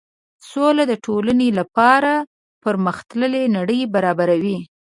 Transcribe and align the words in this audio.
سوله 0.51 0.83
د 0.87 0.93
ټولنې 1.05 1.49
لپاره 1.59 2.13
پرمخ 2.63 2.97
تللې 3.09 3.43
نړۍ 3.57 3.81
برابروي. 3.93 4.59